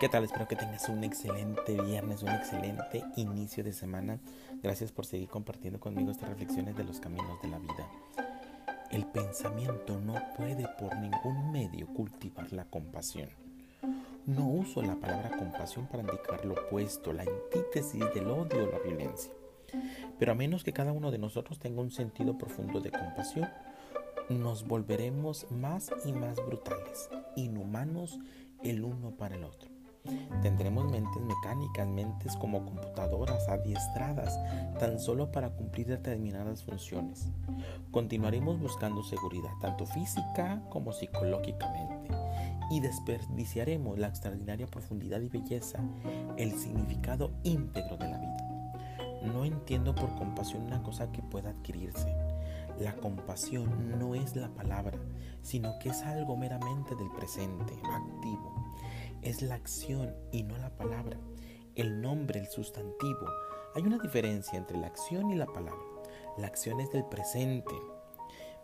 ¿Qué 0.00 0.08
tal? 0.08 0.22
Espero 0.22 0.46
que 0.46 0.54
tengas 0.54 0.88
un 0.88 1.02
excelente 1.02 1.72
viernes, 1.72 2.22
un 2.22 2.28
excelente 2.28 3.02
inicio 3.16 3.64
de 3.64 3.72
semana. 3.72 4.20
Gracias 4.62 4.92
por 4.92 5.06
seguir 5.06 5.28
compartiendo 5.28 5.80
conmigo 5.80 6.12
estas 6.12 6.28
reflexiones 6.28 6.76
de 6.76 6.84
los 6.84 7.00
caminos 7.00 7.42
de 7.42 7.48
la 7.48 7.58
vida. 7.58 7.90
El 8.92 9.06
pensamiento 9.06 9.98
no 9.98 10.14
puede 10.36 10.68
por 10.78 10.96
ningún 10.98 11.50
medio 11.50 11.88
cultivar 11.88 12.52
la 12.52 12.64
compasión. 12.66 13.28
No 14.24 14.46
uso 14.46 14.82
la 14.82 14.94
palabra 14.94 15.36
compasión 15.36 15.88
para 15.88 16.04
indicar 16.04 16.44
lo 16.44 16.54
opuesto, 16.54 17.12
la 17.12 17.24
antítesis 17.24 18.04
del 18.14 18.28
odio 18.28 18.68
o 18.68 18.70
la 18.70 18.78
violencia. 18.78 19.32
Pero 20.16 20.30
a 20.30 20.36
menos 20.36 20.62
que 20.62 20.72
cada 20.72 20.92
uno 20.92 21.10
de 21.10 21.18
nosotros 21.18 21.58
tenga 21.58 21.80
un 21.80 21.90
sentido 21.90 22.38
profundo 22.38 22.80
de 22.80 22.92
compasión, 22.92 23.50
nos 24.28 24.64
volveremos 24.64 25.50
más 25.50 25.90
y 26.04 26.12
más 26.12 26.36
brutales, 26.36 27.10
inhumanos 27.34 28.20
el 28.62 28.84
uno 28.84 29.10
para 29.10 29.34
el 29.34 29.42
otro. 29.42 29.77
Tendremos 30.42 30.90
mentes 30.90 31.22
mecánicas, 31.22 31.88
mentes 31.88 32.36
como 32.36 32.64
computadoras 32.64 33.48
adiestradas 33.48 34.38
tan 34.78 35.00
solo 35.00 35.32
para 35.32 35.50
cumplir 35.50 35.88
determinadas 35.88 36.62
funciones. 36.62 37.28
Continuaremos 37.90 38.60
buscando 38.60 39.02
seguridad, 39.02 39.50
tanto 39.60 39.84
física 39.86 40.62
como 40.70 40.92
psicológicamente, 40.92 42.10
y 42.70 42.80
desperdiciaremos 42.80 43.98
la 43.98 44.08
extraordinaria 44.08 44.66
profundidad 44.66 45.20
y 45.20 45.28
belleza, 45.28 45.80
el 46.36 46.52
significado 46.52 47.32
íntegro 47.42 47.96
de 47.96 48.08
la 48.08 48.18
vida. 48.18 48.48
No 49.32 49.44
entiendo 49.44 49.94
por 49.94 50.14
compasión 50.14 50.62
una 50.62 50.82
cosa 50.82 51.10
que 51.10 51.22
pueda 51.22 51.50
adquirirse. 51.50 52.14
La 52.78 52.94
compasión 52.94 53.98
no 53.98 54.14
es 54.14 54.36
la 54.36 54.48
palabra, 54.48 54.98
sino 55.42 55.76
que 55.80 55.88
es 55.88 56.02
algo 56.02 56.36
meramente 56.36 56.94
del 56.94 57.10
presente, 57.10 57.74
activo 57.74 58.57
es 59.28 59.42
la 59.42 59.56
acción 59.56 60.14
y 60.32 60.42
no 60.42 60.56
la 60.56 60.70
palabra. 60.70 61.18
El 61.74 62.00
nombre, 62.00 62.40
el 62.40 62.48
sustantivo. 62.48 63.26
Hay 63.74 63.82
una 63.82 63.98
diferencia 63.98 64.58
entre 64.58 64.78
la 64.78 64.86
acción 64.86 65.30
y 65.30 65.34
la 65.34 65.44
palabra. 65.46 65.84
La 66.38 66.46
acción 66.46 66.80
es 66.80 66.90
del 66.92 67.04
presente, 67.04 67.74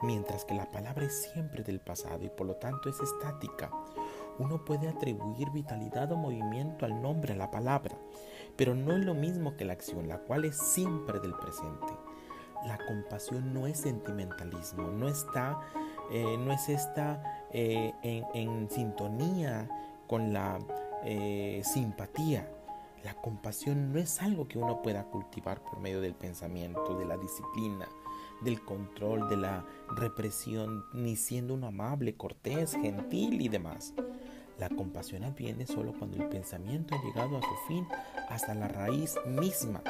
mientras 0.00 0.46
que 0.46 0.54
la 0.54 0.70
palabra 0.72 1.04
es 1.04 1.30
siempre 1.32 1.62
del 1.62 1.80
pasado 1.80 2.24
y 2.24 2.30
por 2.30 2.46
lo 2.46 2.56
tanto 2.56 2.88
es 2.88 2.98
estática. 2.98 3.70
Uno 4.38 4.64
puede 4.64 4.88
atribuir 4.88 5.50
vitalidad 5.50 6.10
o 6.12 6.16
movimiento 6.16 6.86
al 6.86 7.02
nombre, 7.02 7.34
a 7.34 7.36
la 7.36 7.50
palabra, 7.50 7.96
pero 8.56 8.74
no 8.74 8.96
es 8.96 9.04
lo 9.04 9.12
mismo 9.12 9.56
que 9.58 9.66
la 9.66 9.74
acción, 9.74 10.08
la 10.08 10.20
cual 10.20 10.46
es 10.46 10.56
siempre 10.56 11.20
del 11.20 11.34
presente. 11.34 11.92
La 12.66 12.78
compasión 12.86 13.52
no 13.52 13.66
es 13.66 13.78
sentimentalismo, 13.80 14.84
no 14.84 15.08
está, 15.08 15.60
eh, 16.10 16.38
no 16.38 16.52
es 16.52 16.70
esta 16.70 17.22
eh, 17.52 17.92
en, 18.02 18.24
en 18.32 18.70
sintonía 18.70 19.68
con 20.14 20.32
la 20.32 20.60
eh, 21.04 21.60
simpatía. 21.64 22.48
La 23.02 23.14
compasión 23.14 23.92
no 23.92 23.98
es 23.98 24.22
algo 24.22 24.46
que 24.46 24.58
uno 24.58 24.80
pueda 24.80 25.06
cultivar 25.06 25.60
por 25.60 25.80
medio 25.80 26.00
del 26.00 26.14
pensamiento, 26.14 26.96
de 26.96 27.04
la 27.04 27.16
disciplina, 27.16 27.88
del 28.40 28.62
control, 28.64 29.28
de 29.28 29.36
la 29.36 29.66
represión, 29.88 30.84
ni 30.92 31.16
siendo 31.16 31.52
un 31.52 31.64
amable, 31.64 32.14
cortés, 32.14 32.74
gentil 32.80 33.40
y 33.40 33.48
demás. 33.48 33.92
La 34.56 34.68
compasión 34.68 35.24
adviene 35.24 35.66
solo 35.66 35.92
cuando 35.98 36.18
el 36.18 36.28
pensamiento 36.28 36.94
ha 36.94 37.02
llegado 37.02 37.36
a 37.36 37.42
su 37.42 37.56
fin 37.66 37.84
hasta 38.28 38.54
la 38.54 38.68
raíz 38.68 39.16
misma. 39.26 39.82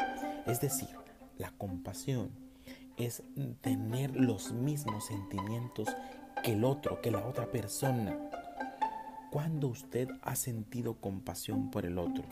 Es 0.47 0.62
decir, 0.62 0.89
la 1.36 1.50
compasión 1.50 2.30
es 2.97 3.22
tener 3.61 4.17
los 4.17 4.52
mismos 4.52 5.05
sentimientos 5.05 5.95
que 6.42 6.55
el 6.55 6.64
otro, 6.64 7.02
que 7.02 7.11
la 7.11 7.27
otra 7.27 7.45
persona. 7.50 8.19
¿Cuándo 9.34 9.66
usted 9.66 10.06
ha 10.22 10.36
sentido 10.36 11.00
compasión 11.00 11.68
por 11.68 11.84
el 11.84 11.98
otro? 11.98 12.22